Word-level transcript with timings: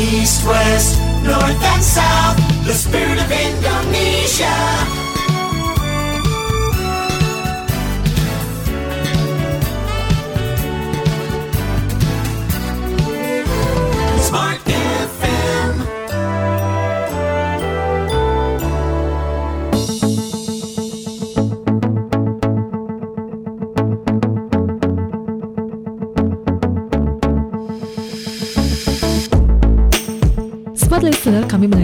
East, 0.00 0.46
west, 0.46 0.98
north 1.22 1.62
and 1.62 1.84
south, 1.84 2.36
the 2.64 2.72
spirit 2.72 3.20
of 3.20 3.30
Indonesia. 3.30 4.99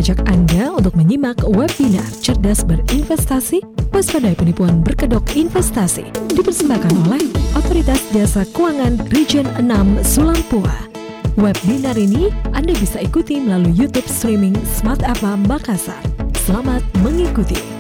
Mengajak 0.07 0.31
Anda 0.31 0.71
untuk 0.71 0.95
menyimak 0.95 1.43
webinar 1.43 2.07
Cerdas 2.23 2.63
Berinvestasi 2.63 3.59
Waspadai 3.91 4.39
Penipuan 4.39 4.79
Berkedok 4.79 5.35
Investasi 5.35 6.07
dipersembahkan 6.31 7.11
oleh 7.11 7.27
Otoritas 7.59 7.99
Jasa 8.15 8.47
Keuangan 8.55 9.03
Region 9.11 9.51
6 9.59 9.67
Sulampua. 10.07 10.71
Webinar 11.35 11.99
ini 11.99 12.31
Anda 12.55 12.79
bisa 12.79 13.03
ikuti 13.03 13.43
melalui 13.43 13.75
YouTube 13.75 14.07
streaming 14.07 14.55
Smart 14.79 15.03
Apa 15.03 15.35
Makassar. 15.35 15.99
Selamat 16.39 16.87
mengikuti. 17.03 17.76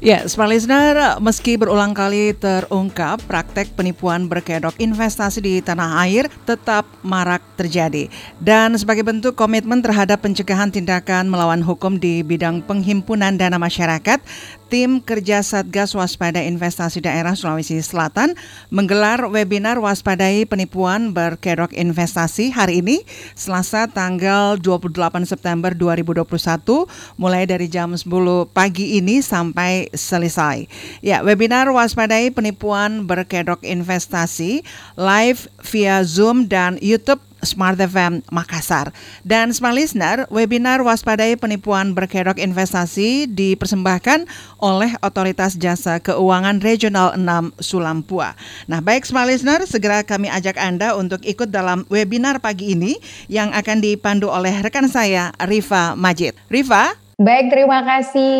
Ya, 0.00 0.24
Smart 0.24 0.48
Listener, 0.48 1.20
meski 1.20 1.60
berulang 1.60 1.92
kali 1.92 2.32
terungkap 2.32 3.20
praktek 3.28 3.76
penipuan 3.76 4.32
berkedok 4.32 4.72
investasi 4.80 5.44
di 5.44 5.54
tanah 5.60 6.00
air 6.08 6.24
tetap 6.48 6.88
marak 7.04 7.44
terjadi. 7.60 8.08
Dan 8.40 8.72
sebagai 8.80 9.04
bentuk 9.04 9.36
komitmen 9.36 9.84
terhadap 9.84 10.24
pencegahan 10.24 10.72
tindakan 10.72 11.28
melawan 11.28 11.60
hukum 11.60 12.00
di 12.00 12.24
bidang 12.24 12.64
penghimpunan 12.64 13.36
dana 13.36 13.60
masyarakat, 13.60 14.24
tim 14.72 15.04
kerja 15.04 15.44
Satgas 15.44 15.92
Waspada 15.92 16.40
Investasi 16.40 17.04
Daerah 17.04 17.36
Sulawesi 17.36 17.76
Selatan 17.84 18.32
menggelar 18.72 19.28
webinar 19.28 19.76
Waspadai 19.82 20.48
Penipuan 20.48 21.12
Berkedok 21.12 21.76
Investasi 21.76 22.48
hari 22.48 22.80
ini, 22.80 23.04
Selasa 23.36 23.84
tanggal 23.84 24.56
28 24.56 25.28
September 25.28 25.76
2021, 25.76 26.24
mulai 27.20 27.44
dari 27.44 27.68
jam 27.68 27.92
10 27.92 28.08
pagi 28.48 28.96
ini 28.96 29.20
sampai 29.20 29.89
selesai. 29.94 30.66
Ya, 31.04 31.22
webinar 31.24 31.70
waspadai 31.70 32.30
penipuan 32.32 33.06
berkedok 33.06 33.62
investasi 33.64 34.62
live 34.98 35.50
via 35.64 36.02
Zoom 36.06 36.46
dan 36.46 36.76
YouTube 36.78 37.20
Smart 37.40 37.80
FM 37.80 38.20
Makassar. 38.28 38.92
Dan 39.24 39.52
Smart 39.52 39.72
Listener, 39.76 40.28
webinar 40.28 40.84
waspadai 40.84 41.36
penipuan 41.40 41.96
berkedok 41.96 42.36
investasi 42.36 43.28
dipersembahkan 43.28 44.28
oleh 44.60 44.92
Otoritas 45.00 45.56
Jasa 45.56 45.98
Keuangan 46.00 46.60
Regional 46.60 47.16
6 47.16 47.56
Sulampua. 47.60 48.36
Nah, 48.68 48.84
baik 48.84 49.08
Smart 49.08 49.28
Listener, 49.28 49.64
segera 49.64 50.04
kami 50.04 50.28
ajak 50.28 50.60
Anda 50.60 50.96
untuk 50.96 51.24
ikut 51.24 51.48
dalam 51.48 51.88
webinar 51.88 52.44
pagi 52.44 52.76
ini 52.76 53.00
yang 53.32 53.52
akan 53.56 53.80
dipandu 53.80 54.28
oleh 54.28 54.52
rekan 54.60 54.88
saya 54.88 55.32
Riva 55.40 55.96
Majid. 55.96 56.36
Riva, 56.52 56.92
Baik, 57.20 57.52
terima 57.52 57.84
kasih 57.84 58.32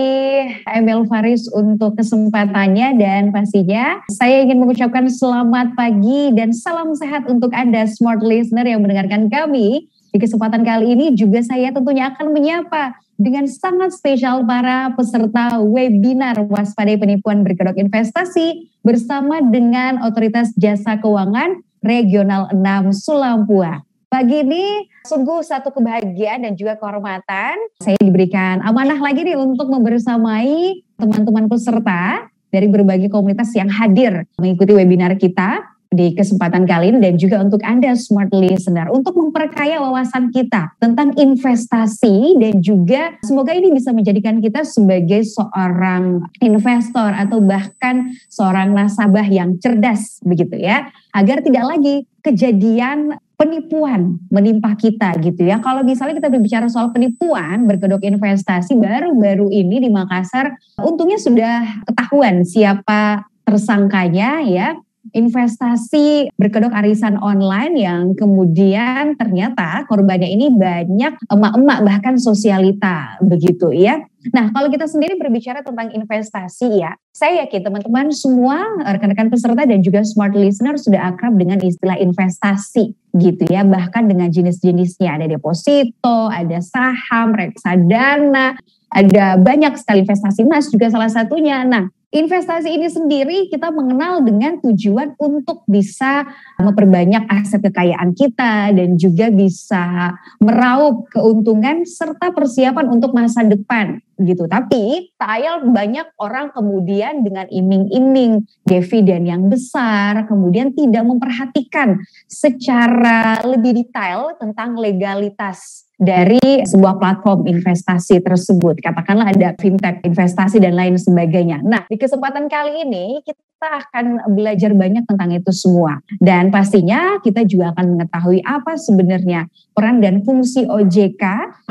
Emil 0.65 1.05
Faris 1.05 1.45
untuk 1.53 2.01
kesempatannya 2.01 2.97
dan 2.97 3.29
pastinya 3.29 4.01
saya 4.09 4.41
ingin 4.41 4.57
mengucapkan 4.57 5.05
selamat 5.05 5.77
pagi 5.77 6.33
dan 6.33 6.57
salam 6.57 6.97
sehat 6.97 7.29
untuk 7.29 7.53
Anda 7.53 7.85
smart 7.85 8.25
listener 8.25 8.65
yang 8.65 8.81
mendengarkan 8.81 9.29
kami. 9.29 9.93
Di 10.09 10.17
kesempatan 10.17 10.65
kali 10.65 10.97
ini 10.97 11.13
juga 11.13 11.45
saya 11.45 11.77
tentunya 11.77 12.09
akan 12.09 12.33
menyapa 12.33 12.97
dengan 13.21 13.45
sangat 13.45 13.93
spesial 13.93 14.49
para 14.49 14.97
peserta 14.97 15.61
webinar 15.61 16.41
waspadai 16.49 16.97
penipuan 16.97 17.45
berkedok 17.45 17.77
investasi 17.77 18.65
bersama 18.81 19.45
dengan 19.45 20.01
Otoritas 20.09 20.57
Jasa 20.57 20.97
Keuangan 21.05 21.61
Regional 21.85 22.49
6 22.57 22.97
Sulampua. 22.97 23.90
Pagi 24.11 24.43
ini 24.43 24.91
sungguh 25.07 25.39
satu 25.39 25.71
kebahagiaan 25.71 26.43
dan 26.43 26.59
juga 26.59 26.75
kehormatan. 26.75 27.55
Saya 27.79 27.95
diberikan 28.03 28.59
amanah 28.59 28.99
lagi 28.99 29.23
nih 29.23 29.39
untuk 29.39 29.71
membersamai 29.71 30.83
teman-teman 30.99 31.47
peserta 31.47 32.27
dari 32.51 32.67
berbagai 32.67 33.07
komunitas 33.07 33.55
yang 33.55 33.71
hadir 33.71 34.27
mengikuti 34.35 34.75
webinar 34.75 35.15
kita 35.15 35.63
di 35.95 36.11
kesempatan 36.19 36.67
kali 36.67 36.91
ini 36.91 36.99
dan 36.99 37.15
juga 37.23 37.39
untuk 37.39 37.63
Anda 37.63 37.95
smart 37.95 38.35
listener 38.35 38.91
untuk 38.91 39.15
memperkaya 39.15 39.79
wawasan 39.79 40.35
kita 40.35 40.75
tentang 40.83 41.15
investasi 41.15 42.35
dan 42.35 42.59
juga 42.59 43.15
semoga 43.23 43.55
ini 43.55 43.71
bisa 43.71 43.95
menjadikan 43.95 44.43
kita 44.43 44.67
sebagai 44.67 45.23
seorang 45.23 46.27
investor 46.43 47.15
atau 47.15 47.39
bahkan 47.39 48.11
seorang 48.27 48.75
nasabah 48.75 49.27
yang 49.31 49.55
cerdas 49.63 50.19
begitu 50.27 50.59
ya 50.59 50.91
agar 51.15 51.47
tidak 51.47 51.63
lagi 51.63 52.11
kejadian 52.23 53.15
penipuan 53.41 54.21
menimpa 54.29 54.77
kita 54.77 55.17
gitu 55.25 55.49
ya. 55.49 55.57
Kalau 55.65 55.81
misalnya 55.81 56.21
kita 56.21 56.29
berbicara 56.29 56.69
soal 56.69 56.93
penipuan 56.93 57.65
berkedok 57.65 58.05
investasi 58.05 58.77
baru-baru 58.77 59.49
ini 59.49 59.81
di 59.81 59.89
Makassar 59.89 60.53
untungnya 60.77 61.17
sudah 61.17 61.81
ketahuan 61.89 62.45
siapa 62.45 63.25
tersangkanya 63.49 64.45
ya 64.45 64.77
investasi 65.13 66.31
berkedok 66.39 66.75
arisan 66.75 67.19
online 67.21 67.75
yang 67.77 68.03
kemudian 68.15 69.15
ternyata 69.15 69.85
korbannya 69.87 70.31
ini 70.31 70.51
banyak 70.55 71.19
emak-emak 71.29 71.79
bahkan 71.87 72.15
sosialita 72.17 73.21
begitu 73.23 73.75
ya. 73.75 74.01
Nah 74.37 74.53
kalau 74.53 74.69
kita 74.69 74.85
sendiri 74.85 75.17
berbicara 75.17 75.65
tentang 75.65 75.97
investasi 75.97 76.85
ya, 76.85 76.93
saya 77.09 77.45
yakin 77.47 77.65
teman-teman 77.65 78.13
semua 78.13 78.61
rekan-rekan 78.85 79.33
peserta 79.33 79.65
dan 79.65 79.81
juga 79.81 80.05
smart 80.05 80.37
listener 80.37 80.77
sudah 80.77 81.13
akrab 81.15 81.41
dengan 81.41 81.57
istilah 81.65 81.97
investasi 81.97 82.93
gitu 83.17 83.45
ya. 83.49 83.65
Bahkan 83.65 84.13
dengan 84.13 84.29
jenis-jenisnya 84.29 85.17
ada 85.17 85.27
deposito, 85.27 86.29
ada 86.29 86.61
saham, 86.61 87.33
reksadana, 87.33 88.61
ada 88.93 89.41
banyak 89.41 89.73
sekali 89.81 90.05
investasi 90.05 90.45
emas 90.45 90.69
juga 90.69 90.93
salah 90.93 91.09
satunya. 91.09 91.65
Nah 91.65 91.89
investasi 92.11 92.75
ini 92.75 92.91
sendiri 92.91 93.39
kita 93.47 93.71
mengenal 93.71 94.23
dengan 94.27 94.59
tujuan 94.59 95.15
untuk 95.19 95.63
bisa 95.71 96.27
memperbanyak 96.59 97.23
aset 97.31 97.63
kekayaan 97.63 98.11
kita 98.19 98.75
dan 98.75 98.99
juga 98.99 99.31
bisa 99.31 100.15
meraup 100.43 101.07
keuntungan 101.15 101.87
serta 101.87 102.35
persiapan 102.35 102.91
untuk 102.91 103.15
masa 103.15 103.47
depan 103.47 104.03
gitu. 104.19 104.51
Tapi 104.51 105.15
tak 105.17 105.39
banyak 105.71 106.13
orang 106.21 106.51
kemudian 106.51 107.23
dengan 107.23 107.47
iming-iming 107.49 108.45
dividen 108.67 109.23
yang 109.25 109.47
besar 109.49 110.27
kemudian 110.27 110.75
tidak 110.75 111.07
memperhatikan 111.07 112.03
secara 112.27 113.41
lebih 113.47 113.87
detail 113.87 114.35
tentang 114.37 114.77
legalitas 114.77 115.90
dari 116.01 116.65
sebuah 116.65 116.97
platform 116.97 117.45
investasi 117.45 118.25
tersebut. 118.25 118.81
Katakanlah 118.81 119.37
ada 119.37 119.53
fintech 119.61 120.01
investasi 120.01 120.57
dan 120.57 120.73
lain 120.73 120.97
sebagainya. 120.97 121.61
Nah, 121.61 121.85
di 121.85 122.01
kesempatan 122.01 122.49
kali 122.49 122.89
ini 122.89 123.21
kita 123.21 123.69
akan 123.69 124.33
belajar 124.33 124.73
banyak 124.73 125.05
tentang 125.05 125.37
itu 125.37 125.53
semua. 125.53 126.01
Dan 126.17 126.49
pastinya 126.49 127.21
kita 127.21 127.45
juga 127.45 127.77
akan 127.77 128.01
mengetahui 128.01 128.41
apa 128.41 128.81
sebenarnya 128.81 129.45
peran 129.77 130.01
dan 130.01 130.25
fungsi 130.25 130.65
OJK 130.65 131.25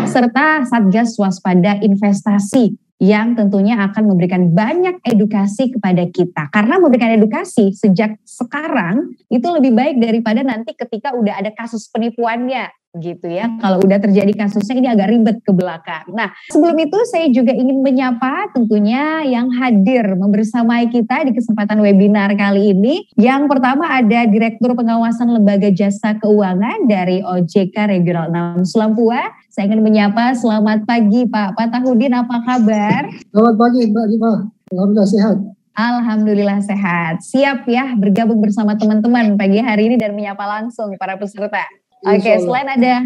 serta 0.05 0.69
Satgas 0.69 1.17
Waspada 1.17 1.81
Investasi 1.81 2.77
yang 2.99 3.31
tentunya 3.31 3.79
akan 3.79 4.11
memberikan 4.11 4.51
banyak 4.51 4.99
edukasi 5.07 5.71
kepada 5.71 6.03
kita. 6.11 6.51
Karena 6.51 6.77
memberikan 6.83 7.15
edukasi 7.15 7.71
sejak 7.71 8.19
sekarang 8.27 9.15
itu 9.31 9.47
lebih 9.47 9.71
baik 9.71 10.03
daripada 10.03 10.43
nanti 10.43 10.75
ketika 10.75 11.15
udah 11.15 11.39
ada 11.39 11.49
kasus 11.55 11.87
penipuannya 11.87 12.67
gitu 12.97 13.29
ya. 13.29 13.45
Kalau 13.61 13.77
udah 13.85 14.01
terjadi 14.01 14.33
kasusnya 14.33 14.75
ini 14.81 14.89
agak 14.89 15.07
ribet 15.13 15.37
ke 15.45 15.53
belakang. 15.53 16.09
Nah, 16.09 16.33
sebelum 16.49 16.73
itu 16.81 16.97
saya 17.05 17.29
juga 17.29 17.53
ingin 17.53 17.85
menyapa 17.85 18.49
tentunya 18.49 19.21
yang 19.29 19.53
hadir 19.53 20.17
membersamai 20.17 20.89
kita 20.89 21.29
di 21.29 21.37
kesempatan 21.37 21.77
webinar 21.85 22.33
kali 22.33 22.73
ini. 22.73 23.05
Yang 23.13 23.45
pertama 23.45 23.93
ada 23.93 24.25
Direktur 24.25 24.73
Pengawasan 24.73 25.29
Lembaga 25.29 25.69
Jasa 25.69 26.17
Keuangan 26.17 26.89
dari 26.89 27.21
OJK 27.21 27.75
Regional 27.93 28.57
6 28.65 28.73
Sulampua. 28.73 29.21
Saya 29.53 29.69
ingin 29.69 29.85
menyapa 29.85 30.33
selamat 30.33 30.89
pagi 30.89 31.29
Pak 31.29 31.53
Patahudin 31.53 32.17
apa 32.17 32.41
kabar? 32.41 33.05
Selamat 33.29 33.55
pagi 33.57 33.79
Mbak 33.85 34.05
Rima. 34.09 34.33
Alhamdulillah 34.73 35.09
sehat. 35.09 35.37
Alhamdulillah 35.77 36.59
sehat. 36.65 37.15
Siap 37.21 37.69
ya 37.69 37.93
bergabung 37.95 38.41
bersama 38.41 38.75
teman-teman 38.75 39.37
pagi 39.37 39.61
hari 39.61 39.93
ini 39.93 39.95
dan 39.95 40.11
menyapa 40.17 40.43
langsung 40.43 40.91
para 40.97 41.15
peserta. 41.15 41.63
Oke, 42.05 42.31
selain 42.39 42.69
ada 42.69 43.03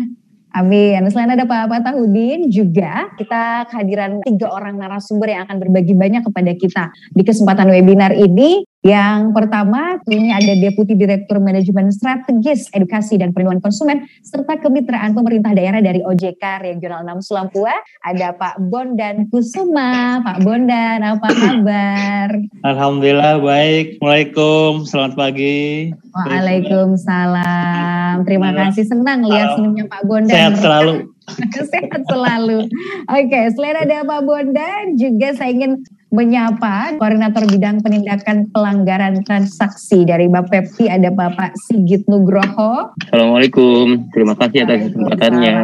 Amin. 0.54 1.02
Selain 1.10 1.34
ada 1.34 1.50
Pak 1.50 1.66
Patahudin, 1.66 2.54
juga 2.54 3.10
kita 3.18 3.66
kehadiran 3.74 4.22
tiga 4.22 4.54
orang 4.54 4.78
narasumber 4.78 5.34
yang 5.34 5.50
akan 5.50 5.58
berbagi 5.58 5.98
banyak 5.98 6.22
kepada 6.22 6.54
kita 6.54 6.84
di 7.10 7.26
kesempatan 7.26 7.74
webinar 7.74 8.14
ini. 8.14 8.62
Yang 8.84 9.32
pertama, 9.32 9.96
ini 10.12 10.36
ada 10.36 10.60
Deputi 10.60 10.92
Direktur 10.92 11.40
Manajemen 11.40 11.88
Strategis 11.88 12.68
Edukasi 12.76 13.16
dan 13.16 13.32
Perlindungan 13.32 13.64
Konsumen 13.64 14.04
serta 14.20 14.60
Kemitraan 14.60 15.16
Pemerintah 15.16 15.56
Daerah 15.56 15.80
dari 15.80 16.04
OJK 16.04 16.60
Regional 16.60 17.08
6 17.16 17.24
Sulampua. 17.24 17.72
Ada 18.04 18.36
Pak 18.36 18.60
Bondan 18.68 19.32
Kusuma. 19.32 20.20
Pak 20.20 20.44
Bondan, 20.44 21.00
apa 21.00 21.32
kabar? 21.32 22.36
Alhamdulillah 22.68 23.40
baik. 23.40 24.04
Assalamualaikum. 24.04 24.84
Selamat 24.84 25.14
pagi. 25.16 25.96
Waalaikumsalam. 26.12 28.28
Terima 28.28 28.52
kasih 28.52 28.84
senang 28.84 29.24
lihat 29.24 29.56
senyumnya 29.56 29.88
Pak 29.88 30.04
Bondan. 30.12 30.36
Sehat 30.36 30.60
selalu. 30.60 31.08
Sehat 31.72 32.04
selalu. 32.12 32.68
Oke, 33.08 33.40
selain 33.56 33.80
ada 33.80 34.04
Pak 34.04 34.28
Bondan, 34.28 35.00
juga 35.00 35.32
saya 35.40 35.56
ingin 35.56 35.80
menyapa 36.14 36.94
Koordinator 37.02 37.50
Bidang 37.50 37.82
Penindakan 37.82 38.54
Pelanggaran 38.54 39.26
Transaksi 39.26 40.06
dari 40.06 40.30
Bapepti 40.30 40.86
ada 40.86 41.10
Bapak 41.10 41.58
Sigit 41.58 42.06
Nugroho. 42.06 42.94
Assalamualaikum, 43.02 44.14
terima 44.14 44.38
kasih 44.38 44.70
atas 44.70 44.94
kesempatannya. 44.94 45.58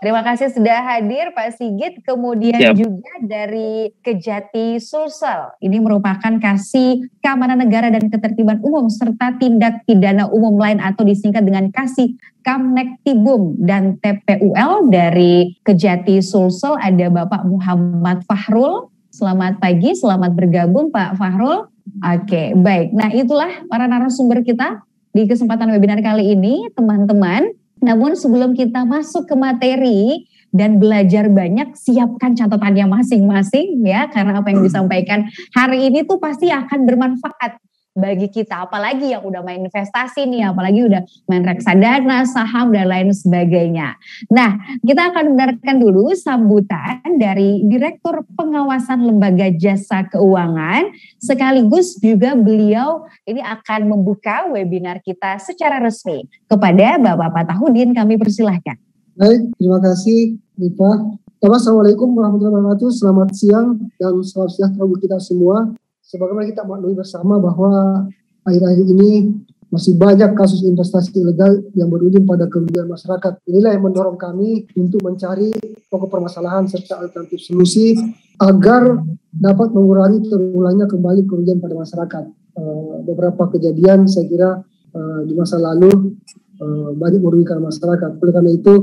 Terima 0.00 0.24
kasih 0.24 0.48
sudah 0.48 0.80
hadir 0.96 1.36
Pak 1.36 1.60
Sigit. 1.60 2.00
Kemudian 2.08 2.56
Siap. 2.56 2.74
juga 2.80 3.12
dari 3.20 3.92
Kejati 4.00 4.80
Sulsel. 4.80 5.52
Ini 5.60 5.76
merupakan 5.84 6.40
kasih 6.40 7.12
keamanan 7.20 7.60
negara 7.60 7.92
dan 7.92 8.08
ketertiban 8.08 8.64
umum 8.64 8.88
serta 8.88 9.36
tindak 9.36 9.84
pidana 9.84 10.32
umum 10.32 10.56
lain 10.56 10.80
atau 10.80 11.04
disingkat 11.04 11.44
dengan 11.44 11.68
kasih 11.68 12.16
Kamnektibum 12.42 13.54
dan 13.62 14.02
TPUL 14.02 14.90
dari 14.90 15.54
Kejati 15.62 16.18
Sulsel 16.18 16.74
ada 16.80 17.06
Bapak 17.12 17.46
Muhammad 17.46 18.26
Fahrul. 18.26 18.91
Selamat 19.12 19.60
pagi, 19.60 19.92
selamat 19.92 20.32
bergabung 20.32 20.88
Pak 20.88 21.20
Fahrul. 21.20 21.68
Oke, 22.00 22.56
baik. 22.56 22.96
Nah 22.96 23.12
itulah 23.12 23.60
para 23.68 23.84
narasumber 23.84 24.40
kita 24.40 24.80
di 25.12 25.28
kesempatan 25.28 25.68
webinar 25.68 26.00
kali 26.00 26.32
ini, 26.32 26.72
teman-teman. 26.72 27.52
Namun 27.84 28.16
sebelum 28.16 28.56
kita 28.56 28.88
masuk 28.88 29.28
ke 29.28 29.36
materi 29.36 30.24
dan 30.48 30.80
belajar 30.80 31.28
banyak, 31.28 31.76
siapkan 31.76 32.32
catatannya 32.32 32.88
masing-masing 32.88 33.84
ya, 33.84 34.08
karena 34.08 34.40
apa 34.40 34.48
yang 34.48 34.64
disampaikan 34.64 35.28
hari 35.52 35.92
ini 35.92 36.08
tuh 36.08 36.16
pasti 36.16 36.48
akan 36.48 36.88
bermanfaat 36.88 37.60
bagi 37.92 38.32
kita, 38.32 38.64
apalagi 38.64 39.12
yang 39.12 39.20
udah 39.20 39.44
main 39.44 39.60
investasi 39.60 40.24
nih, 40.24 40.48
apalagi 40.48 40.88
udah 40.88 41.04
main 41.28 41.44
reksadana, 41.44 42.24
saham 42.24 42.72
dan 42.72 42.88
lain 42.88 43.12
sebagainya. 43.12 44.00
Nah, 44.32 44.56
kita 44.80 45.12
akan 45.12 45.36
mendengarkan 45.36 45.76
dulu 45.76 46.16
sambutan 46.16 47.04
dari 47.20 47.64
Direktur 47.68 48.24
Pengawasan 48.32 49.04
Lembaga 49.04 49.52
Jasa 49.52 50.08
Keuangan, 50.08 50.88
sekaligus 51.20 52.00
juga 52.00 52.32
beliau 52.32 53.04
ini 53.28 53.44
akan 53.44 53.92
membuka 53.92 54.48
webinar 54.48 55.04
kita 55.04 55.36
secara 55.36 55.76
resmi 55.78 56.24
kepada 56.48 56.96
Bapak 56.96 57.30
Patahudin. 57.32 57.92
Kami 57.92 58.16
persilahkan. 58.16 58.80
Baik, 59.12 59.52
terima 59.60 59.78
kasih. 59.84 60.40
Pertama, 60.56 61.58
Assalamualaikum 61.60 62.08
warahmatullahi 62.16 62.54
wabarakatuh. 62.54 62.90
Selamat 62.94 63.28
siang 63.36 63.68
dan 64.00 64.14
selamat 64.24 64.50
sejahtera 64.56 64.82
untuk 64.88 65.00
kita 65.04 65.18
semua. 65.20 65.74
Sebagaimana 66.12 66.44
kita 66.44 66.68
maklumi 66.68 66.92
bersama 66.92 67.40
bahwa 67.40 68.04
akhir-akhir 68.44 68.84
ini 68.84 69.32
masih 69.72 69.96
banyak 69.96 70.36
kasus 70.36 70.60
investasi 70.60 71.16
ilegal 71.16 71.64
yang 71.72 71.88
berujung 71.88 72.28
pada 72.28 72.44
kerugian 72.52 72.84
masyarakat. 72.84 73.40
Inilah 73.48 73.72
yang 73.72 73.88
mendorong 73.88 74.20
kami 74.20 74.68
untuk 74.76 75.00
mencari 75.00 75.48
pokok 75.88 76.12
permasalahan 76.12 76.68
serta 76.68 77.00
alternatif 77.00 77.40
solusi 77.40 77.96
agar 78.36 79.00
dapat 79.32 79.72
mengurangi 79.72 80.28
terulangnya 80.28 80.84
kembali 80.84 81.24
kerugian 81.24 81.56
pada 81.64 81.80
masyarakat. 81.80 82.24
Eh, 82.60 82.94
beberapa 83.08 83.48
kejadian 83.48 84.04
saya 84.04 84.28
kira 84.28 84.50
eh, 84.92 85.20
di 85.24 85.32
masa 85.32 85.56
lalu 85.56 86.12
eh, 86.60 86.90
banyak 86.92 87.24
merugikan 87.24 87.64
masyarakat. 87.64 88.20
Oleh 88.20 88.32
karena 88.36 88.52
itu 88.52 88.74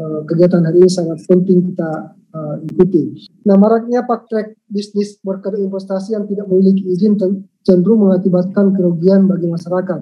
kegiatan 0.00 0.64
hari 0.64 0.80
ini 0.80 0.88
sangat 0.88 1.20
penting 1.28 1.60
kita 1.60 2.16
eh, 2.30 2.56
ikuti. 2.70 3.26
Nah, 3.46 3.56
maraknya 3.58 4.06
praktek 4.06 4.58
bisnis 4.70 5.18
berkedok 5.20 5.60
investasi 5.60 6.14
yang 6.14 6.24
tidak 6.30 6.46
memiliki 6.46 6.86
izin 6.90 7.18
cenderung 7.66 8.06
mengakibatkan 8.08 8.72
kerugian 8.72 9.26
bagi 9.26 9.50
masyarakat. 9.50 10.00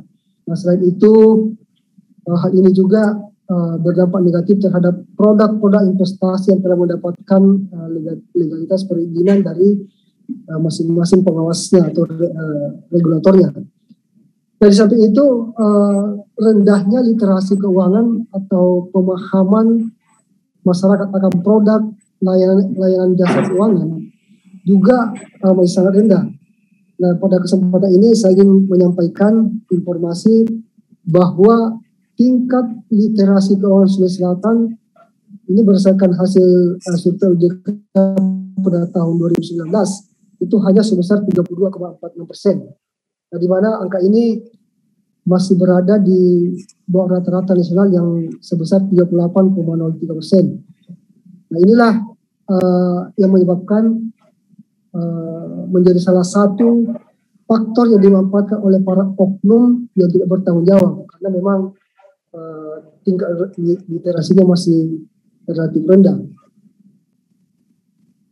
Nah, 0.49 0.57
selain 0.57 0.83
itu, 0.85 1.13
eh, 2.25 2.39
hal 2.39 2.51
ini 2.53 2.71
juga 2.73 3.17
eh, 3.49 3.75
berdampak 3.81 4.21
negatif 4.21 4.61
terhadap 4.61 5.09
produk-produk 5.17 5.89
investasi 5.89 6.53
yang 6.53 6.61
telah 6.61 6.77
mendapatkan 6.77 7.43
legal- 7.97 8.21
legalitas 8.37 8.85
perizinan 8.85 9.41
dari 9.41 9.89
eh, 10.29 10.61
masing-masing 10.61 11.25
pengawasnya 11.25 11.89
atau 11.89 12.05
eh, 12.13 12.69
regulatornya. 12.93 13.49
Dari 14.59 14.75
samping 14.75 15.01
itu, 15.01 15.25
eh, 15.57 16.07
rendahnya 16.37 17.01
literasi 17.01 17.57
keuangan 17.57 18.29
atau 18.37 18.93
pemahaman 18.93 19.89
masyarakat 20.67 21.09
akan 21.09 21.35
produk 21.41 21.81
layanan, 22.23 22.75
layanan 22.75 23.13
jasa 23.15 23.41
keuangan 23.47 23.89
juga 24.67 25.13
uh, 25.45 25.53
masih 25.57 25.73
sangat 25.73 25.93
rendah. 26.05 26.25
Nah, 26.99 27.15
pada 27.17 27.39
kesempatan 27.39 27.95
ini 27.95 28.11
saya 28.13 28.35
ingin 28.35 28.67
menyampaikan 28.67 29.63
informasi 29.71 30.45
bahwa 31.07 31.79
tingkat 32.19 32.67
literasi 32.91 33.57
keuangan 33.57 33.89
Sulawesi 33.89 34.19
Selatan 34.19 34.57
ini 35.49 35.61
berdasarkan 35.65 36.13
hasil 36.19 36.77
uh, 36.77 36.99
survei 36.99 37.33
OJK 37.33 37.67
pada 38.61 38.91
tahun 38.91 39.15
2019 39.17 39.71
itu 40.39 40.57
hanya 40.63 40.83
sebesar 40.85 41.23
32,46 41.25 42.31
persen. 42.31 42.57
Nah, 43.29 43.39
di 43.39 43.49
mana 43.49 43.79
angka 43.83 43.99
ini 44.03 44.39
masih 45.29 45.61
berada 45.61 46.01
di 46.01 46.49
bawah 46.89 47.21
rata-rata 47.21 47.53
nasional 47.53 47.93
yang 47.93 48.09
sebesar 48.41 48.81
38,03 48.89 50.19
persen. 50.19 50.45
Nah 51.49 51.59
inilah 51.59 51.95
uh, 52.49 53.01
yang 53.17 53.31
menyebabkan 53.33 54.13
uh, 54.93 55.65
menjadi 55.69 56.01
salah 56.01 56.25
satu 56.25 56.93
faktor 57.49 57.89
yang 57.89 58.05
dimanfaatkan 58.05 58.61
oleh 58.61 58.81
para 58.85 59.09
oknum 59.17 59.89
yang 59.97 60.13
tidak 60.13 60.29
bertanggung 60.29 60.69
jawab 60.69 61.09
karena 61.09 61.29
memang 61.33 61.59
uh, 62.37 62.75
tingkat 63.05 63.29
li- 63.57 63.85
literasinya 63.89 64.45
masih 64.45 65.09
relatif 65.49 65.83
rendah. 65.89 66.17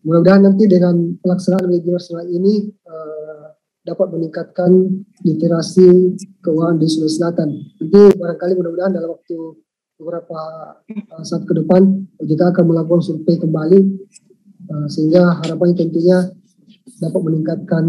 Mudah-mudahan 0.07 0.47
nanti 0.47 0.71
dengan 0.71 1.19
pelaksanaan 1.19 1.67
webinar 1.67 1.99
setelah 1.99 2.29
ini 2.29 2.71
uh, 2.87 3.57
dapat 3.83 4.13
meningkatkan 4.15 4.71
literasi 5.25 6.15
keuangan 6.45 6.79
di 6.79 6.87
Sulawesi 6.87 7.17
Selatan. 7.19 7.49
Nanti 7.83 8.03
barangkali 8.15 8.53
mudah-mudahan 8.55 8.93
dalam 8.95 9.17
waktu 9.17 9.66
beberapa 9.97 10.41
uh, 10.77 11.25
saat 11.25 11.49
ke 11.49 11.57
depan 11.57 12.05
OJK 12.21 12.43
akan 12.53 12.65
melakukan 12.69 13.01
survei 13.01 13.41
kembali 13.41 13.81
uh, 14.69 14.87
sehingga 14.93 15.41
harapannya 15.41 15.89
tentunya 15.89 16.29
dapat 17.01 17.21
meningkatkan 17.25 17.85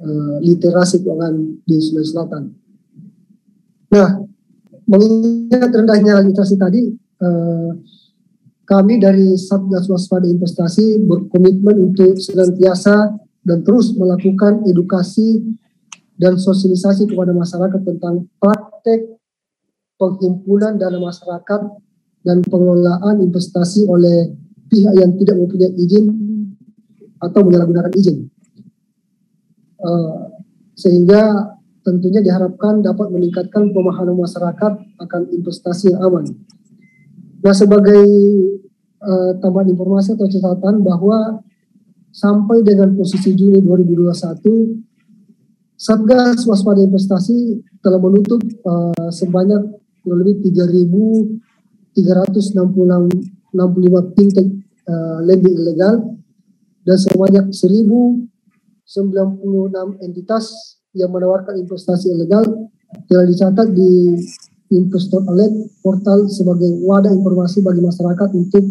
uh, 0.00 0.36
literasi 0.40 1.04
keuangan 1.04 1.60
di 1.68 1.76
Sulawesi 1.80 2.12
Selatan. 2.16 2.42
Nah, 3.92 4.10
mengingat 4.86 5.70
rendahnya 5.74 6.22
literasi 6.22 6.54
tadi, 6.54 6.94
kami 8.62 9.02
dari 9.02 9.34
Satgas 9.34 9.90
Waspada 9.90 10.30
Investasi 10.30 11.02
berkomitmen 11.02 11.90
untuk 11.90 12.14
senantiasa 12.22 13.18
dan 13.42 13.66
terus 13.66 13.90
melakukan 13.98 14.62
edukasi 14.70 15.42
dan 16.14 16.38
sosialisasi 16.38 17.10
kepada 17.10 17.34
masyarakat 17.34 17.82
tentang 17.82 18.30
praktek 18.38 19.19
penghimpunan 20.00 20.80
dana 20.80 20.96
masyarakat 20.96 21.60
dan 22.24 22.40
pengelolaan 22.48 23.20
investasi 23.20 23.84
oleh 23.84 24.32
pihak 24.72 24.96
yang 24.96 25.12
tidak 25.20 25.36
mempunyai 25.36 25.76
izin 25.76 26.06
atau 27.20 27.40
menyalahgunakan 27.44 27.92
izin. 27.92 28.32
Uh, 29.80 30.40
sehingga 30.76 31.52
tentunya 31.84 32.24
diharapkan 32.24 32.80
dapat 32.80 33.12
meningkatkan 33.12 33.72
pemahaman 33.72 34.16
masyarakat 34.16 34.72
akan 35.00 35.22
investasi 35.32 35.92
yang 35.92 36.00
aman. 36.04 36.24
Nah, 37.40 37.54
sebagai 37.56 38.04
uh, 39.00 39.32
tambahan 39.40 39.72
informasi 39.72 40.16
atau 40.16 40.28
catatan 40.28 40.84
bahwa 40.84 41.40
sampai 42.12 42.60
dengan 42.60 42.92
posisi 42.96 43.32
Juni 43.32 43.64
2021 43.64 44.90
Satgas 45.80 46.44
Waspada 46.44 46.84
Investasi 46.84 47.64
telah 47.80 47.96
menutup 47.96 48.44
uh, 48.68 49.08
sebanyak 49.08 49.79
kurang 50.10 50.26
lebih 50.26 50.42
3.365 50.50 51.94
fintech 54.18 54.48
uh, 54.90 55.22
lending 55.22 55.54
ilegal 55.54 56.18
dan 56.82 56.98
sebanyak 56.98 57.54
1.096 57.54 58.26
entitas 60.02 60.74
yang 60.98 61.14
menawarkan 61.14 61.62
investasi 61.62 62.10
ilegal 62.10 62.42
telah 63.06 63.22
dicatat 63.22 63.70
di 63.70 64.18
Investor 64.74 65.22
Alert 65.30 65.78
portal 65.78 66.26
sebagai 66.26 66.74
wadah 66.82 67.14
informasi 67.14 67.62
bagi 67.62 67.78
masyarakat 67.78 68.34
untuk 68.34 68.66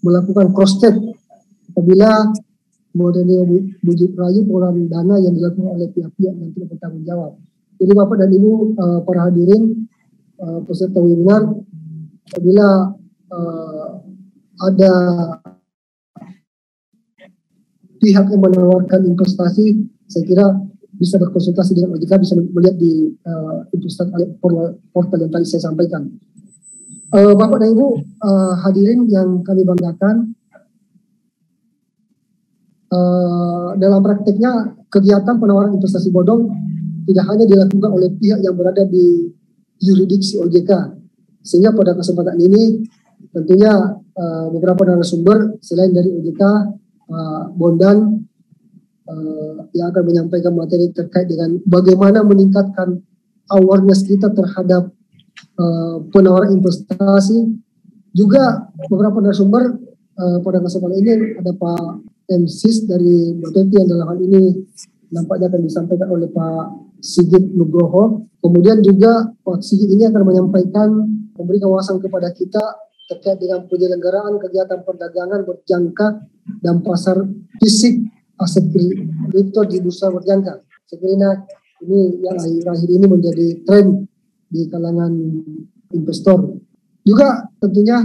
melakukan 0.00 0.56
cross 0.56 0.80
check 0.80 0.96
apabila 1.76 2.32
modernnya 2.96 3.44
bujuk 3.84 4.16
rayu 4.16 4.40
pengelolaan 4.48 4.88
dana 4.88 5.20
yang 5.20 5.36
dilakukan 5.36 5.68
oleh 5.68 5.92
pihak-pihak 5.92 6.32
yang 6.32 6.48
tidak 6.56 6.72
bertanggung 6.72 7.04
jawab. 7.04 7.36
Jadi 7.76 7.92
Bapak 7.92 8.16
dan 8.24 8.32
Ibu 8.32 8.50
uh, 8.80 9.00
para 9.04 9.28
hadirin 9.28 9.84
uh, 10.42 10.60
peserta 10.66 10.98
webinar, 10.98 11.42
apabila 12.30 12.94
uh, 13.30 13.88
ada 14.58 14.92
pihak 17.98 18.26
yang 18.30 18.42
menawarkan 18.42 19.06
investasi, 19.06 19.86
saya 20.06 20.24
kira 20.24 20.46
bisa 20.98 21.14
berkonsultasi 21.18 21.78
dengan 21.78 21.94
OJK, 21.94 22.12
bisa 22.18 22.34
melihat 22.34 22.76
di 22.78 23.14
uh, 23.22 23.62
portal 24.90 25.18
yang 25.22 25.30
tadi 25.30 25.46
saya 25.46 25.70
sampaikan. 25.70 26.10
Uh, 27.14 27.32
Bapak 27.38 27.62
dan 27.62 27.72
Ibu 27.72 27.86
uh, 28.20 28.54
hadirin 28.66 29.06
yang 29.06 29.40
kami 29.46 29.62
banggakan, 29.62 30.34
uh, 32.92 33.78
dalam 33.78 34.00
prakteknya 34.02 34.74
kegiatan 34.90 35.38
penawaran 35.38 35.76
investasi 35.78 36.10
bodong 36.10 36.50
tidak 37.08 37.24
hanya 37.32 37.44
dilakukan 37.48 37.90
oleh 37.94 38.12
pihak 38.20 38.40
yang 38.44 38.52
berada 38.58 38.84
di 38.84 39.32
yuridiksi 39.78 40.38
OJK, 40.38 40.70
sehingga 41.42 41.72
pada 41.74 41.94
kesempatan 41.94 42.36
ini 42.38 42.84
tentunya 43.30 43.98
uh, 43.98 44.46
beberapa 44.52 44.84
narasumber 44.84 45.58
selain 45.62 45.94
dari 45.94 46.10
OJK, 46.12 46.42
uh, 47.08 47.42
Bondan 47.54 48.24
uh, 49.08 49.56
yang 49.72 49.90
akan 49.94 50.02
menyampaikan 50.04 50.52
materi 50.54 50.90
terkait 50.92 51.30
dengan 51.30 51.56
bagaimana 51.64 52.22
meningkatkan 52.22 53.00
awareness 53.52 54.04
kita 54.04 54.28
terhadap 54.32 54.92
uh, 55.56 55.96
penawaran 56.12 56.58
investasi. 56.58 57.48
Juga 58.12 58.72
beberapa 58.88 59.20
narasumber 59.20 59.78
uh, 60.16 60.38
pada 60.42 60.58
kesempatan 60.64 60.96
ini 61.00 61.12
ada 61.38 61.52
Pak 61.54 62.08
MSIS 62.28 62.84
dari 62.84 63.36
Bapeti 63.36 63.78
yang 63.78 63.88
dalam 63.88 64.06
hal 64.10 64.18
ini 64.20 64.64
nampaknya 65.08 65.48
akan 65.48 65.62
disampaikan 65.64 66.08
oleh 66.12 66.28
Pak 66.28 66.87
Sigit 67.00 67.42
Nugroho. 67.54 68.28
Kemudian 68.38 68.82
juga 68.82 69.30
Pak 69.42 69.62
Sigit 69.62 69.90
ini 69.90 70.06
akan 70.06 70.22
menyampaikan 70.22 70.88
memberikan 71.38 71.70
wawasan 71.70 72.02
kepada 72.02 72.34
kita 72.34 72.60
terkait 73.08 73.40
dengan 73.40 73.64
penyelenggaraan 73.70 74.36
kegiatan 74.36 74.84
perdagangan 74.84 75.46
berjangka 75.48 76.28
dan 76.60 76.84
pasar 76.84 77.24
fisik 77.62 78.04
aset 78.38 78.68
kripto 79.32 79.60
di 79.66 79.80
bursa 79.80 80.12
berjangka. 80.12 80.62
Sekiranya 80.86 81.46
ini 81.82 82.20
yang 82.22 82.36
akhir-akhir 82.36 82.90
ini 82.90 83.06
menjadi 83.06 83.46
tren 83.64 84.06
di 84.48 84.66
kalangan 84.68 85.12
investor. 85.94 86.58
Juga 87.06 87.48
tentunya 87.62 88.02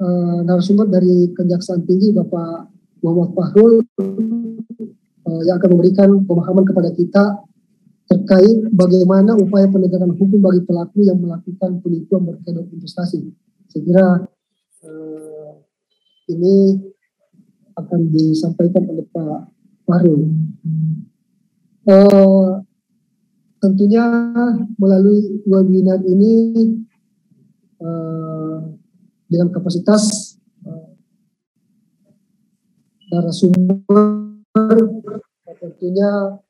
uh, 0.00 0.38
narasumber 0.44 0.88
dari 0.92 1.32
Kejaksaan 1.32 1.88
Tinggi 1.88 2.12
Bapak 2.12 2.68
Muhammad 3.00 3.30
Fahrul 3.32 3.72
uh, 3.80 5.42
yang 5.44 5.56
akan 5.56 5.70
memberikan 5.76 6.08
pemahaman 6.24 6.64
kepada 6.68 6.90
kita 6.92 7.24
terkait 8.14 8.70
bagaimana 8.70 9.34
upaya 9.34 9.66
penegakan 9.66 10.14
hukum 10.14 10.38
bagi 10.38 10.62
pelaku 10.62 11.02
yang 11.02 11.18
melakukan 11.18 11.82
penipuan 11.82 12.22
berkedok 12.22 12.70
investasi. 12.70 13.26
Saya 13.66 13.82
kira 13.82 14.06
uh, 14.86 15.50
ini 16.30 16.78
akan 17.74 18.00
disampaikan 18.14 18.86
oleh 18.86 19.02
Pak 19.10 19.50
Fahrul. 19.82 20.30
Uh, 21.84 22.62
tentunya 23.58 24.06
melalui 24.78 25.42
webinar 25.42 25.98
ini 26.06 26.34
uh, 27.82 28.62
dengan 29.26 29.50
kapasitas 29.50 30.38
uh, 30.62 30.94
narasumber 33.10 34.78
tentunya 35.58 36.43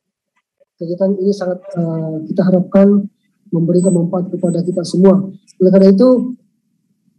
kegiatan 0.79 1.15
ini 1.19 1.33
sangat 1.33 1.63
uh, 1.79 2.23
kita 2.27 2.43
harapkan 2.47 3.07
memberikan 3.55 3.95
manfaat 3.95 4.31
kepada 4.35 4.63
kita 4.67 4.83
semua. 4.83 5.31
Oleh 5.63 5.71
karena 5.71 5.95
itu 5.95 6.35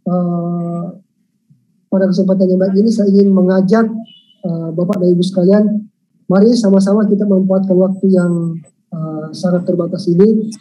uh, 0.04 0.84
pada 1.88 2.04
kesempatan 2.12 2.46
yang 2.52 2.60
baik 2.60 2.76
ini 2.76 2.90
saya 2.92 3.08
ingin 3.08 3.32
mengajak 3.32 3.86
uh, 4.44 4.68
Bapak 4.76 5.00
dan 5.00 5.16
Ibu 5.16 5.24
sekalian, 5.24 5.64
mari 6.28 6.52
sama-sama 6.52 7.08
kita 7.08 7.24
memanfaatkan 7.24 7.76
waktu 7.76 8.06
yang 8.12 8.32
uh, 8.92 9.32
sangat 9.32 9.64
terbatas 9.64 10.04
ini. 10.10 10.52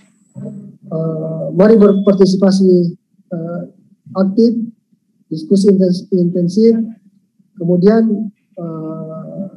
Uh, 0.85 1.49
mari 1.57 1.75
berpartisipasi 1.81 2.93
uh, 3.33 3.61
aktif, 4.21 4.53
diskusi 5.27 5.73
intensif, 6.13 6.77
kemudian 7.57 8.31
uh, 8.55 9.49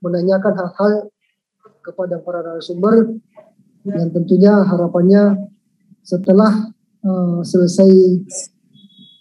menanyakan 0.00 0.56
hal-hal 0.56 1.12
kepada 1.80 2.20
para 2.20 2.44
narasumber 2.44 3.16
yang 3.88 4.12
tentunya 4.12 4.60
harapannya 4.64 5.50
setelah 6.04 6.68
uh, 7.04 7.40
selesai 7.40 7.88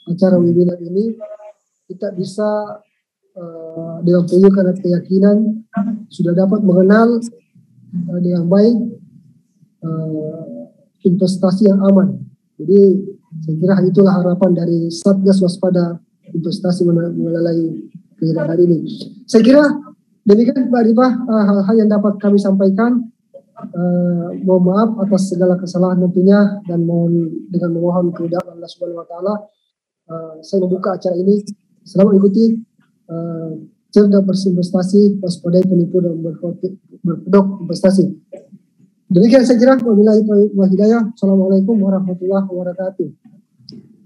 acara 0.10 0.36
webinar 0.42 0.80
ini 0.84 1.16
kita 1.88 2.12
bisa 2.14 2.82
uh, 3.40 3.96
dengan 4.04 4.24
penuh 4.28 4.52
keyakinan 4.54 5.66
sudah 6.12 6.34
dapat 6.36 6.60
mengenal 6.62 7.24
uh, 8.12 8.20
dengan 8.20 8.46
baik 8.46 8.78
uh, 9.86 10.70
investasi 11.08 11.72
yang 11.72 11.80
aman. 11.88 12.20
Jadi 12.60 13.00
saya 13.46 13.56
kira 13.56 13.76
itulah 13.88 14.14
harapan 14.20 14.52
dari 14.52 14.92
Satgas 14.92 15.40
Waspada 15.40 16.02
Investasi 16.30 16.86
mengenai 16.86 17.90
kegiatan 18.20 18.46
hari 18.46 18.64
ini. 18.70 18.78
Saya 19.26 19.42
kira 19.42 19.66
Demikian 20.30 20.70
Mbak 20.70 20.84
Rifah 20.94 21.12
uh, 21.26 21.44
hal-hal 21.50 21.76
yang 21.82 21.90
dapat 21.90 22.22
kami 22.22 22.38
sampaikan. 22.38 23.10
Uh, 23.60 24.32
mohon 24.48 24.72
maaf 24.72 24.90
atas 25.04 25.36
segala 25.36 25.60
kesalahan 25.60 26.00
tentunya 26.00 26.64
dan 26.64 26.88
mohon 26.88 27.28
dengan 27.52 27.76
memohon 27.76 28.16
keridhaan 28.16 28.56
Allah 28.56 28.70
Subhanahu 28.72 29.04
wa 29.04 29.08
taala 29.10 29.34
uh, 30.08 30.34
saya 30.46 30.64
membuka 30.64 30.96
acara 30.96 31.18
ini. 31.18 31.44
Selamat 31.84 32.22
ikuti 32.22 32.56
uh, 33.10 33.58
cerdas 33.90 34.22
berinvestasi, 34.22 35.18
waspadai 35.20 35.66
penipu 35.66 35.98
dan 35.98 36.22
berkedok 36.22 37.66
investasi. 37.66 38.14
Demikian 39.10 39.42
saya 39.42 39.58
kira 39.58 39.76
wabillahi 39.82 40.22
hidayah. 40.54 41.10
Assalamualaikum 41.18 41.74
warahmatullahi 41.82 42.46
wabarakatuh. 42.46 43.08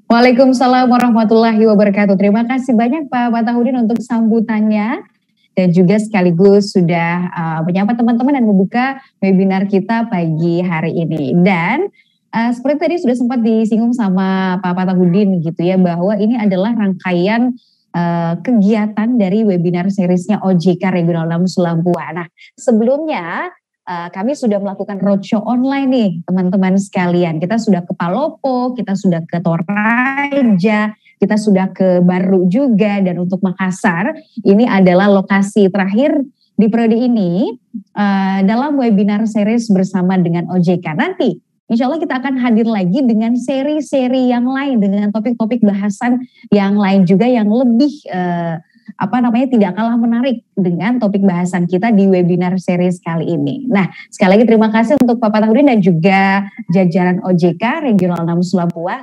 Waalaikumsalam 0.08 0.88
warahmatullahi 0.88 1.60
wabarakatuh. 1.68 2.16
Terima 2.16 2.48
kasih 2.48 2.74
banyak 2.80 3.12
Pak 3.12 3.36
Fatahudin 3.36 3.76
untuk 3.84 4.00
sambutannya 4.00 5.13
dan 5.54 5.70
juga 5.70 6.02
sekaligus 6.02 6.74
sudah 6.74 7.30
uh, 7.30 7.60
menyapa 7.66 7.94
teman-teman 7.94 8.34
dan 8.34 8.46
membuka 8.46 8.86
webinar 9.22 9.70
kita 9.70 10.10
pagi 10.10 10.66
hari 10.66 10.98
ini. 10.98 11.38
Dan 11.38 11.88
uh, 12.34 12.52
seperti 12.52 12.78
tadi 12.82 12.96
sudah 13.06 13.16
sempat 13.16 13.40
disinggung 13.46 13.94
sama 13.94 14.58
Pak 14.60 14.74
Patahudin 14.74 15.42
gitu 15.46 15.62
ya 15.62 15.78
bahwa 15.78 16.18
ini 16.18 16.38
adalah 16.42 16.74
rangkaian 16.74 17.54
uh, 17.94 18.34
kegiatan 18.42 19.10
dari 19.16 19.46
webinar 19.46 19.94
seriesnya 19.94 20.42
OJK 20.42 20.82
Regional 20.90 21.30
6 21.30 21.54
Sulampua. 21.62 22.12
Nah, 22.18 22.28
sebelumnya 22.58 23.54
uh, 23.86 24.10
kami 24.10 24.34
sudah 24.34 24.58
melakukan 24.58 24.98
roadshow 25.00 25.46
online 25.46 25.90
nih 25.90 26.10
teman-teman 26.26 26.76
sekalian. 26.82 27.38
Kita 27.38 27.62
sudah 27.62 27.86
ke 27.86 27.94
Palopo, 27.94 28.74
kita 28.74 28.98
sudah 28.98 29.22
ke 29.24 29.38
Toraja, 29.38 30.98
kita 31.24 31.40
sudah 31.40 31.72
ke 31.72 32.04
Baru 32.04 32.52
juga 32.52 33.00
dan 33.00 33.16
untuk 33.24 33.40
Makassar 33.40 34.12
ini 34.44 34.68
adalah 34.68 35.08
lokasi 35.08 35.72
terakhir 35.72 36.20
di 36.60 36.68
periode 36.68 37.00
ini 37.00 37.56
uh, 37.96 38.44
dalam 38.44 38.76
webinar 38.76 39.24
series 39.24 39.72
bersama 39.72 40.20
dengan 40.20 40.52
OJK 40.52 40.86
nanti. 41.00 41.40
Insya 41.72 41.88
Allah 41.88 42.04
kita 42.04 42.20
akan 42.20 42.44
hadir 42.44 42.68
lagi 42.68 43.00
dengan 43.08 43.40
seri-seri 43.40 44.30
yang 44.30 44.44
lain 44.44 44.84
dengan 44.84 45.10
topik-topik 45.16 45.64
bahasan 45.64 46.28
yang 46.52 46.76
lain 46.76 47.08
juga 47.08 47.24
yang 47.24 47.48
lebih 47.48 48.04
uh, 48.12 48.60
apa 49.00 49.18
namanya 49.24 49.48
tidak 49.48 49.72
kalah 49.80 49.96
menarik 49.96 50.44
dengan 50.54 51.00
topik 51.00 51.24
bahasan 51.24 51.66
kita 51.66 51.90
di 51.96 52.06
webinar 52.06 52.60
series 52.60 53.00
kali 53.00 53.32
ini. 53.32 53.66
Nah, 53.72 53.90
sekali 54.12 54.38
lagi 54.38 54.46
terima 54.46 54.70
kasih 54.70 55.00
untuk 55.02 55.18
Bapak 55.18 55.48
Tahudin 55.48 55.72
dan 55.72 55.80
juga 55.80 56.46
jajaran 56.70 57.24
OJK 57.24 57.90
Regional 57.90 58.22
6 58.28 58.54
Sulampua. 58.54 59.02